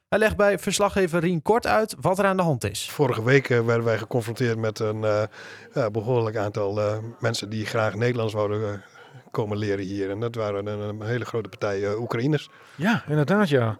Hij 0.09 0.19
legt 0.19 0.37
bij 0.37 0.59
verslaggever 0.59 1.19
Rien 1.19 1.41
Kort 1.41 1.67
uit 1.67 1.95
wat 1.99 2.19
er 2.19 2.25
aan 2.25 2.37
de 2.37 2.43
hand 2.43 2.63
is. 2.63 2.89
Vorige 2.89 3.23
week 3.23 3.49
eh, 3.49 3.65
werden 3.65 3.85
wij 3.85 3.97
geconfronteerd 3.97 4.57
met 4.57 4.79
een 4.79 5.01
uh, 5.01 5.87
behoorlijk 5.91 6.37
aantal 6.37 6.77
uh, 6.77 6.97
mensen 7.19 7.49
die 7.49 7.65
graag 7.65 7.95
Nederlands 7.95 8.33
wouden 8.33 8.83
komen 9.31 9.57
leren 9.57 9.85
hier. 9.85 10.09
En 10.09 10.19
dat 10.19 10.35
waren 10.35 10.67
een, 10.67 10.79
een 10.79 11.01
hele 11.01 11.25
grote 11.25 11.49
partij 11.49 11.95
Oekraïners. 11.95 12.49
Ja, 12.75 13.03
inderdaad 13.07 13.49
ja. 13.49 13.79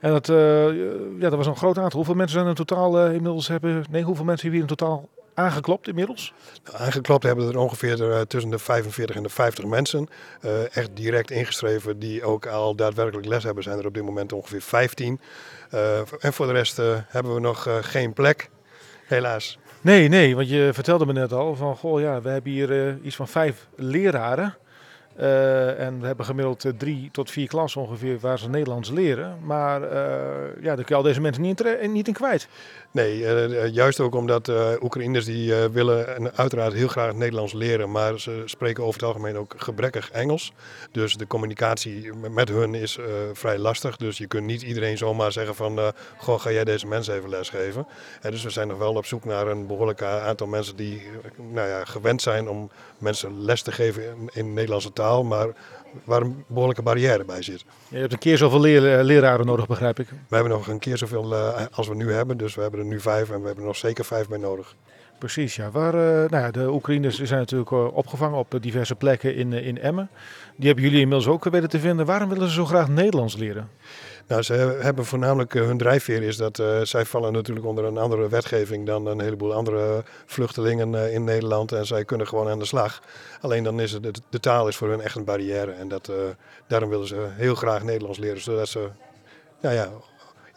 En 0.00 0.10
dat, 0.10 0.28
uh, 0.28 0.36
ja, 1.20 1.28
dat 1.28 1.34
was 1.34 1.46
een 1.46 1.56
groot 1.56 1.78
aantal. 1.78 1.96
Hoeveel 1.96 2.14
mensen 2.14 2.38
zijn 2.38 2.48
er 2.48 2.54
totaal 2.54 3.06
uh, 3.06 3.14
inmiddels 3.14 3.48
hebben? 3.48 3.84
Nee, 3.90 4.02
hoeveel 4.02 4.24
mensen 4.24 4.48
hebben 4.48 4.66
hier 4.66 4.70
in 4.70 4.76
totaal 4.76 5.08
aangeklopt 5.34 5.88
inmiddels? 5.88 6.32
Nou, 6.64 6.76
aangeklopt 6.78 7.22
hebben 7.22 7.48
er 7.48 7.58
ongeveer 7.58 8.00
uh, 8.00 8.20
tussen 8.20 8.50
de 8.50 8.58
45 8.58 9.16
en 9.16 9.22
de 9.22 9.28
50 9.28 9.64
mensen. 9.64 10.08
echt 10.72 10.90
direct 10.94 11.30
ingeschreven 11.30 11.98
die 11.98 12.24
ook 12.24 12.46
al 12.46 12.74
daadwerkelijk 12.74 13.26
les 13.26 13.44
hebben, 13.44 13.62
zijn 13.62 13.78
er 13.78 13.86
op 13.86 13.94
dit 13.94 14.04
moment 14.04 14.32
ongeveer 14.32 14.62
15. 14.62 15.20
en 16.20 16.32
voor 16.32 16.46
de 16.46 16.52
rest 16.52 16.76
hebben 17.06 17.34
we 17.34 17.40
nog 17.40 17.68
geen 17.80 18.12
plek, 18.12 18.50
helaas. 19.04 19.58
Nee, 19.80 20.08
nee, 20.08 20.36
want 20.36 20.48
je 20.48 20.70
vertelde 20.72 21.06
me 21.06 21.12
net 21.12 21.32
al 21.32 21.56
van, 21.56 21.76
goh 21.76 22.00
ja, 22.00 22.20
we 22.20 22.28
hebben 22.28 22.52
hier 22.52 22.98
iets 23.02 23.16
van 23.16 23.28
vijf 23.28 23.66
leraren. 23.76 24.56
Uh, 25.20 25.80
en 25.80 26.00
we 26.00 26.06
hebben 26.06 26.24
gemiddeld 26.24 26.64
uh, 26.64 26.72
drie 26.76 27.08
tot 27.12 27.30
vier 27.30 27.48
klassen 27.48 27.80
ongeveer 27.80 28.18
waar 28.18 28.38
ze 28.38 28.48
Nederlands 28.48 28.90
leren. 28.90 29.38
Maar 29.42 29.82
uh, 29.82 29.88
ja, 30.62 30.74
daar 30.76 30.76
kun 30.76 30.84
je 30.86 30.94
al 30.94 31.02
deze 31.02 31.20
mensen 31.20 31.42
niet 31.42 31.60
in, 31.60 31.92
niet 31.92 32.08
in 32.08 32.14
kwijt. 32.14 32.48
Nee, 32.90 33.18
juist 33.72 34.00
ook 34.00 34.14
omdat 34.14 34.50
Oekraïners 34.82 35.24
die 35.24 35.54
willen 35.54 36.16
en 36.16 36.36
uiteraard 36.36 36.72
heel 36.72 36.88
graag 36.88 37.14
Nederlands 37.14 37.52
leren. 37.52 37.90
Maar 37.90 38.20
ze 38.20 38.42
spreken 38.44 38.82
over 38.82 39.00
het 39.00 39.08
algemeen 39.08 39.36
ook 39.36 39.54
gebrekkig 39.56 40.10
Engels. 40.10 40.52
Dus 40.92 41.14
de 41.14 41.26
communicatie 41.26 42.12
met 42.14 42.48
hun 42.48 42.74
is 42.74 42.98
vrij 43.32 43.58
lastig. 43.58 43.96
Dus 43.96 44.18
je 44.18 44.26
kunt 44.26 44.46
niet 44.46 44.62
iedereen 44.62 44.98
zomaar 44.98 45.32
zeggen 45.32 45.54
van... 45.54 45.92
goh, 46.16 46.40
ga 46.40 46.50
jij 46.50 46.64
deze 46.64 46.86
mensen 46.86 47.14
even 47.14 47.28
lesgeven. 47.28 47.86
dus 48.20 48.42
we 48.42 48.50
zijn 48.50 48.68
nog 48.68 48.78
wel 48.78 48.94
op 48.94 49.06
zoek 49.06 49.24
naar 49.24 49.46
een 49.46 49.66
behoorlijk 49.66 50.02
aantal 50.02 50.46
mensen 50.46 50.76
die 50.76 51.02
nou 51.36 51.68
ja, 51.68 51.84
gewend 51.84 52.22
zijn 52.22 52.48
om 52.48 52.70
mensen 52.98 53.44
les 53.44 53.62
te 53.62 53.72
geven 53.72 54.04
in, 54.04 54.30
in 54.32 54.54
Nederlandse 54.54 54.92
taal 54.92 55.07
maar 55.22 55.48
waar 56.04 56.22
een 56.22 56.44
behoorlijke 56.46 56.82
barrière 56.82 57.24
bij 57.24 57.42
zit. 57.42 57.64
Je 57.88 57.98
hebt 57.98 58.12
een 58.12 58.18
keer 58.18 58.36
zoveel 58.36 58.60
leer, 58.60 58.98
eh, 58.98 59.04
leraren 59.04 59.46
nodig, 59.46 59.66
begrijp 59.66 59.98
ik. 59.98 60.08
We 60.28 60.34
hebben 60.34 60.52
nog 60.52 60.66
een 60.66 60.78
keer 60.78 60.98
zoveel 60.98 61.32
uh, 61.32 61.66
als 61.70 61.88
we 61.88 61.94
nu 61.94 62.12
hebben. 62.12 62.36
Dus 62.36 62.54
we 62.54 62.60
hebben 62.60 62.80
er 62.80 62.86
nu 62.86 63.00
vijf 63.00 63.30
en 63.30 63.40
we 63.40 63.46
hebben 63.46 63.62
er 63.62 63.70
nog 63.70 63.76
zeker 63.76 64.04
vijf 64.04 64.28
bij 64.28 64.38
nodig. 64.38 64.74
Precies, 65.18 65.56
ja. 65.56 65.70
Waar, 65.70 65.94
uh, 65.94 66.00
nou 66.00 66.42
ja 66.42 66.50
de 66.50 66.70
Oekraïners 66.72 67.22
zijn 67.22 67.38
natuurlijk 67.38 67.70
opgevangen 67.70 68.38
op 68.38 68.58
diverse 68.60 68.94
plekken 68.94 69.34
in, 69.34 69.52
in 69.52 69.80
Emmen. 69.80 70.10
Die 70.56 70.66
hebben 70.66 70.84
jullie 70.84 71.00
inmiddels 71.00 71.28
ook 71.28 71.44
weten 71.44 71.68
te 71.68 71.78
vinden. 71.78 72.06
Waarom 72.06 72.28
willen 72.28 72.48
ze 72.48 72.54
zo 72.54 72.64
graag 72.64 72.88
Nederlands 72.88 73.36
leren? 73.36 73.68
Nou, 74.28 74.42
ze 74.42 74.52
hebben 74.80 75.04
voornamelijk 75.04 75.52
hun 75.52 75.78
drijfveer 75.78 76.22
is 76.22 76.36
dat 76.36 76.62
zij 76.82 77.04
vallen 77.04 77.32
natuurlijk 77.32 77.66
onder 77.66 77.84
een 77.84 77.98
andere 77.98 78.28
wetgeving 78.28 78.86
dan 78.86 79.06
een 79.06 79.20
heleboel 79.20 79.54
andere 79.54 80.04
vluchtelingen 80.26 81.12
in 81.12 81.24
Nederland. 81.24 81.72
En 81.72 81.86
zij 81.86 82.04
kunnen 82.04 82.26
gewoon 82.26 82.48
aan 82.48 82.58
de 82.58 82.64
slag. 82.64 83.02
Alleen 83.40 83.64
dan 83.64 83.80
is 83.80 83.92
het, 83.92 84.02
de, 84.02 84.12
de 84.30 84.40
taal 84.40 84.68
is 84.68 84.76
voor 84.76 84.88
hun 84.88 85.00
echt 85.00 85.16
een 85.16 85.24
barrière. 85.24 85.72
En 85.72 85.88
dat, 85.88 86.12
daarom 86.66 86.90
willen 86.90 87.06
ze 87.06 87.26
heel 87.30 87.54
graag 87.54 87.82
Nederlands 87.82 88.18
leren, 88.18 88.40
zodat 88.40 88.68
ze 88.68 88.88
nou 89.60 89.74
ja, 89.74 89.90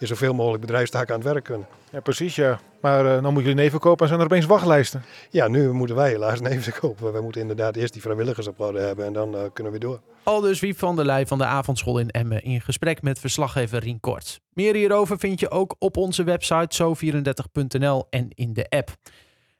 in 0.01 0.07
zoveel 0.07 0.33
mogelijk 0.33 0.61
bedrijfstaken 0.61 1.13
aan 1.13 1.19
het 1.19 1.29
werk 1.29 1.43
kunnen. 1.43 1.67
Ja, 1.91 1.99
precies 1.99 2.35
ja. 2.35 2.59
Maar 2.81 3.05
uh, 3.05 3.11
dan 3.11 3.23
moeten 3.23 3.41
jullie 3.41 3.55
neven 3.55 3.79
kopen 3.79 4.01
en 4.01 4.07
zijn 4.07 4.19
er 4.19 4.25
opeens 4.25 4.45
wachtlijsten. 4.45 5.03
Ja, 5.29 5.47
nu 5.47 5.71
moeten 5.71 5.95
wij 5.95 6.09
helaas 6.09 6.41
neven 6.49 6.73
kopen. 6.79 7.13
We 7.13 7.21
moeten 7.21 7.41
inderdaad 7.41 7.75
eerst 7.75 7.93
die 7.93 8.01
vrijwilligers 8.01 8.47
op 8.47 8.59
orde 8.59 8.79
hebben 8.79 9.05
en 9.05 9.13
dan 9.13 9.35
uh, 9.35 9.41
kunnen 9.53 9.73
we 9.73 9.79
door. 9.79 9.99
Aldus 10.23 10.59
Wiep 10.59 10.79
van 10.79 10.95
der 10.95 11.05
Leij 11.05 11.27
van 11.27 11.37
de 11.37 11.45
avondschool 11.45 11.99
in 11.99 12.09
Emmen 12.09 12.43
in 12.43 12.61
gesprek 12.61 13.01
met 13.01 13.19
verslaggever 13.19 13.79
Rien 13.79 13.99
Kort. 13.99 14.39
Meer 14.53 14.75
hierover 14.75 15.19
vind 15.19 15.39
je 15.39 15.51
ook 15.51 15.75
op 15.79 15.97
onze 15.97 16.23
website 16.23 16.83
zo34.nl 16.83 18.07
en 18.09 18.27
in 18.29 18.53
de 18.53 18.69
app. 18.69 18.95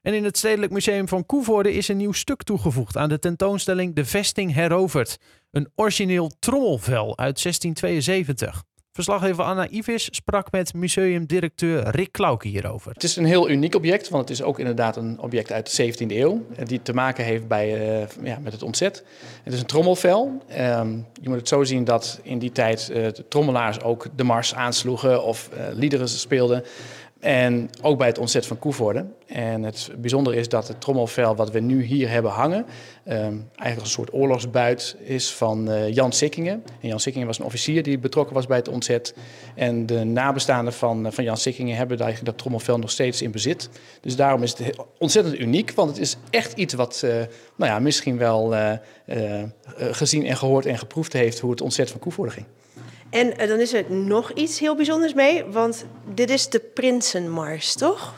En 0.02 0.14
in 0.14 0.24
het 0.24 0.38
Stedelijk 0.38 0.72
Museum 0.72 1.08
van 1.08 1.26
Koevoorde 1.26 1.72
is 1.72 1.88
een 1.88 1.96
nieuw 1.96 2.12
stuk 2.12 2.42
toegevoegd 2.42 2.96
aan 2.96 3.08
de 3.08 3.18
tentoonstelling 3.18 3.94
De 3.94 4.04
Vesting 4.04 4.54
Heroverd. 4.54 5.18
Een 5.50 5.68
origineel 5.74 6.30
trommelvel 6.38 7.18
uit 7.18 7.42
1672. 7.42 8.62
Verslaggever 8.92 9.44
Anna 9.44 9.68
Ivis 9.68 10.08
sprak 10.10 10.50
met 10.50 10.74
museumdirecteur 10.74 11.88
Rick 11.88 12.12
Klauke 12.12 12.48
hierover. 12.48 12.92
Het 12.92 13.02
is 13.02 13.16
een 13.16 13.24
heel 13.24 13.50
uniek 13.50 13.74
object, 13.74 14.08
want 14.08 14.28
het 14.28 14.38
is 14.38 14.44
ook 14.44 14.58
inderdaad 14.58 14.96
een 14.96 15.20
object 15.20 15.52
uit 15.52 15.76
de 15.76 15.92
17e 15.92 16.06
eeuw. 16.06 16.46
Eh, 16.56 16.66
die 16.66 16.82
te 16.82 16.92
maken 16.92 17.24
heeft 17.24 17.48
bij, 17.48 18.00
uh, 18.00 18.06
ja, 18.22 18.38
met 18.38 18.52
het 18.52 18.62
ontzet. 18.62 19.04
Het 19.42 19.52
is 19.52 19.60
een 19.60 19.66
trommelvel. 19.66 20.42
Um, 20.58 21.06
je 21.20 21.28
moet 21.28 21.38
het 21.38 21.48
zo 21.48 21.64
zien 21.64 21.84
dat 21.84 22.20
in 22.22 22.38
die 22.38 22.52
tijd 22.52 22.88
uh, 22.90 22.96
de 22.96 23.28
trommelaars 23.28 23.80
ook 23.80 24.06
de 24.16 24.24
mars 24.24 24.54
aansloegen 24.54 25.24
of 25.24 25.48
liederen 25.72 26.08
speelden. 26.08 26.64
En 27.22 27.70
ook 27.82 27.98
bij 27.98 28.06
het 28.06 28.18
ontzet 28.18 28.46
van 28.46 28.58
Koevoorde. 28.58 29.04
En 29.26 29.62
het 29.62 29.90
bijzondere 29.98 30.36
is 30.36 30.48
dat 30.48 30.68
het 30.68 30.80
trommelvel 30.80 31.36
wat 31.36 31.50
we 31.50 31.60
nu 31.60 31.82
hier 31.82 32.10
hebben 32.10 32.30
hangen... 32.30 32.66
Um, 33.08 33.48
eigenlijk 33.54 33.80
een 33.80 33.86
soort 33.86 34.12
oorlogsbuit 34.12 34.96
is 35.02 35.32
van 35.34 35.70
uh, 35.70 35.92
Jan 35.92 36.12
Sikkingen. 36.12 36.62
En 36.80 36.88
Jan 36.88 37.00
Sikkingen 37.00 37.26
was 37.26 37.38
een 37.38 37.44
officier 37.44 37.82
die 37.82 37.98
betrokken 37.98 38.34
was 38.34 38.46
bij 38.46 38.56
het 38.56 38.68
ontzet. 38.68 39.14
En 39.54 39.86
de 39.86 40.04
nabestaanden 40.04 40.72
van, 40.72 41.06
uh, 41.06 41.12
van 41.12 41.24
Jan 41.24 41.36
Sikkingen 41.36 41.76
hebben 41.76 41.98
eigenlijk 41.98 42.30
dat 42.30 42.38
trommelvel 42.38 42.78
nog 42.78 42.90
steeds 42.90 43.22
in 43.22 43.30
bezit. 43.30 43.68
Dus 44.00 44.16
daarom 44.16 44.42
is 44.42 44.58
het 44.58 44.76
ontzettend 44.98 45.38
uniek. 45.38 45.72
Want 45.74 45.88
het 45.88 45.98
is 45.98 46.16
echt 46.30 46.52
iets 46.52 46.74
wat 46.74 47.02
uh, 47.04 47.10
nou 47.56 47.70
ja, 47.70 47.78
misschien 47.78 48.18
wel 48.18 48.54
gezien 49.76 50.26
en 50.26 50.36
gehoord 50.36 50.66
en 50.66 50.78
geproefd 50.78 51.12
heeft... 51.12 51.38
hoe 51.38 51.50
het 51.50 51.60
ontzet 51.60 51.90
van 51.90 52.00
Koevoorde 52.00 52.32
ging. 52.32 52.46
En 53.12 53.26
uh, 53.26 53.48
dan 53.48 53.60
is 53.60 53.72
er 53.72 53.84
nog 53.88 54.32
iets 54.32 54.58
heel 54.58 54.76
bijzonders 54.76 55.14
mee, 55.14 55.44
want 55.44 55.84
dit 56.14 56.30
is 56.30 56.48
de 56.48 56.58
Prinsenmars, 56.58 57.74
toch? 57.74 58.14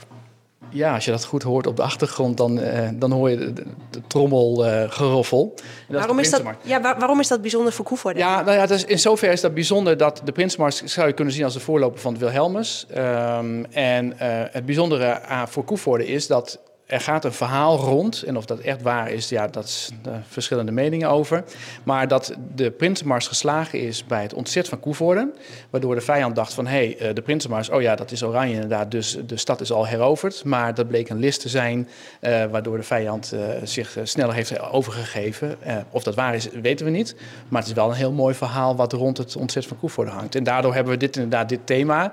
Ja, 0.71 0.95
als 0.95 1.05
je 1.05 1.11
dat 1.11 1.25
goed 1.25 1.43
hoort 1.43 1.67
op 1.67 1.77
de 1.77 1.83
achtergrond, 1.83 2.37
dan, 2.37 2.59
uh, 2.59 2.89
dan 2.95 3.13
hoor 3.13 3.31
je 3.31 3.37
de, 3.37 3.53
de, 3.53 3.65
de 3.91 4.01
trommelgeroffel. 4.07 5.55
Uh, 5.89 5.97
waarom, 5.97 6.19
is 6.19 6.31
dat, 6.31 6.43
ja, 6.63 6.81
waar, 6.81 6.99
waarom 6.99 7.21
is 7.21 7.29
dat 7.29 7.41
bijzonder 7.41 7.73
voor 7.73 7.85
Koevoorde? 7.85 8.19
Ja, 8.19 8.43
nou 8.43 8.57
ja 8.57 8.67
dus 8.67 8.85
in 8.85 8.99
zoverre 8.99 9.33
is 9.33 9.41
dat 9.41 9.55
bijzonder 9.55 9.97
dat 9.97 10.21
de 10.25 10.33
Prinsenmars 10.33 10.83
zou 10.83 11.07
je 11.07 11.13
kunnen 11.13 11.35
zien 11.35 11.45
als 11.45 11.55
de 11.55 11.61
voorloper 11.61 12.01
van 12.01 12.13
het 12.13 12.23
Wilhelmus. 12.23 12.87
Um, 12.97 13.65
en 13.65 14.07
uh, 14.07 14.13
het 14.51 14.67
bijzondere 14.67 15.21
voor 15.49 15.65
Koevoorde 15.65 16.07
is 16.07 16.27
dat 16.27 16.59
er 16.87 17.01
gaat 17.01 17.25
een 17.25 17.33
verhaal 17.33 17.77
rond. 17.77 18.23
En 18.23 18.37
of 18.37 18.45
dat 18.45 18.59
echt 18.59 18.83
waar 18.83 19.11
is, 19.11 19.29
ja, 19.29 19.49
dat 19.49 19.65
is 19.65 19.91
uh, 20.07 20.13
verschillende 20.29 20.73
meningen 20.73 21.11
over. 21.11 21.45
Maar 21.83 22.09
dat 22.09 22.35
de 22.55 22.71
Prinsenmars 22.71 23.29
geslagen 23.29 23.81
is 23.81 24.05
bij 24.05 24.23
het 24.23 24.35
ontzet 24.35 24.69
van 24.69 24.81
Koevoorde. 24.81 25.33
Waardoor 25.71 25.95
de 25.95 26.01
vijand 26.01 26.35
dacht 26.35 26.55
van, 26.55 26.67
hé, 26.67 26.95
hey, 26.97 27.09
uh, 27.09 27.15
de 27.15 27.23
Prinsenmars, 27.23 27.71
oh 27.71 27.83
ja, 27.83 27.95
dat 27.95 28.11
is 28.11 28.23
oranje 28.23 28.55
inderdaad. 28.55 28.91
Dus 28.91 29.19
de 29.27 29.37
stad 29.37 29.61
is 29.61 29.73
al 29.73 29.87
heroverd. 29.87 30.45
Maar 30.45 30.75
dat 30.75 30.89
bleek 30.89 31.09
een 31.09 31.19
list 31.19 31.41
te 31.41 31.49
zijn, 31.49 31.89
uh, 32.21 32.45
waardoor 32.45 32.77
de 32.77 32.83
vijand 32.83 33.35
zich 33.63 33.99
sneller 34.03 34.35
heeft 34.35 34.61
overgegeven. 34.61 35.57
of 35.91 36.03
dat 36.03 36.15
waar 36.15 36.35
is, 36.35 36.49
weten 36.63 36.87
we 36.87 36.93
niet. 36.93 37.15
Maar 37.49 37.61
het 37.61 37.71
is 37.71 37.77
wel 37.77 37.89
een 37.89 37.95
heel 37.95 38.13
mooi 38.13 38.35
verhaal 38.35 38.77
wat 38.77 38.93
rond 38.93 39.19
het 39.19 39.37
ontzet 39.37 39.67
van 39.67 39.79
Koevoorde 39.79 40.11
hangt. 40.11 40.35
En 40.35 40.45
daardoor 40.45 40.75
hebben 40.75 40.93
we 40.93 40.99
dit 40.99 41.17
inderdaad, 41.17 41.49
dit 41.49 41.67
thema. 41.67 42.13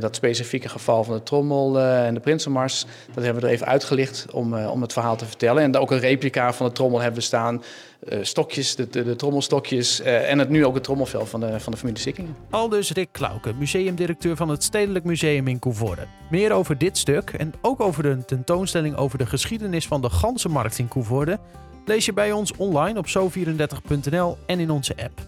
dat 0.00 0.16
specifieke 0.16 0.68
geval 0.68 1.04
van 1.04 1.14
de 1.14 1.22
trommel 1.22 1.78
en 1.80 2.14
de 2.14 2.20
Prinsenmars. 2.20 2.84
Dat 3.14 3.24
hebben 3.24 3.42
we 3.42 3.48
er 3.48 3.54
even 3.54 3.66
uitgelicht 3.66 4.09
om, 4.32 4.54
uh, 4.54 4.70
om 4.70 4.82
het 4.82 4.92
verhaal 4.92 5.16
te 5.16 5.26
vertellen. 5.26 5.62
En 5.62 5.76
ook 5.76 5.90
een 5.90 5.98
replica 5.98 6.52
van 6.52 6.66
de 6.66 6.72
trommel 6.72 7.00
hebben 7.00 7.18
we 7.18 7.24
staan. 7.26 7.62
Uh, 8.08 8.18
stokjes, 8.22 8.76
de, 8.76 8.88
de, 8.88 9.16
trommelstokjes 9.16 10.00
uh, 10.00 10.30
en 10.30 10.38
het 10.38 10.48
nu 10.48 10.64
ook 10.64 10.74
het 10.74 10.84
trommelvel 10.84 11.26
van 11.26 11.40
de, 11.40 11.60
van 11.60 11.72
de 11.72 11.78
familie 11.78 12.00
Sikkingen. 12.00 12.36
Aldus 12.50 12.92
Rick 12.92 13.08
Klauke, 13.12 13.52
museumdirecteur 13.54 14.36
van 14.36 14.48
het 14.48 14.62
Stedelijk 14.62 15.04
Museum 15.04 15.48
in 15.48 15.58
Koevoorde. 15.58 16.06
Meer 16.30 16.52
over 16.52 16.78
dit 16.78 16.98
stuk 16.98 17.30
en 17.30 17.52
ook 17.60 17.80
over 17.80 18.02
de 18.02 18.24
tentoonstelling 18.24 18.96
over 18.96 19.18
de 19.18 19.26
geschiedenis 19.26 19.86
van 19.86 20.00
de 20.00 20.10
ganzenmarkt 20.10 20.78
in 20.78 20.88
Koevoorde... 20.88 21.38
lees 21.84 22.04
je 22.04 22.12
bij 22.12 22.32
ons 22.32 22.52
online 22.56 22.98
op 22.98 23.06
zo34.nl 23.06 24.36
en 24.46 24.60
in 24.60 24.70
onze 24.70 24.94
app. 24.96 25.20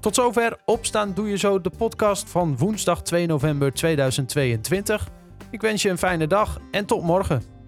Tot 0.00 0.14
zover 0.14 0.56
Opstaan 0.64 1.14
Doe 1.14 1.28
Je 1.28 1.36
Zo, 1.36 1.60
de 1.60 1.70
podcast 1.76 2.30
van 2.30 2.56
woensdag 2.56 3.02
2 3.02 3.26
november 3.26 3.72
2022. 3.72 5.08
Ik 5.50 5.60
wens 5.60 5.82
je 5.82 5.88
een 5.88 5.98
fijne 5.98 6.26
dag 6.26 6.60
en 6.70 6.86
tot 6.86 7.02
morgen. 7.02 7.59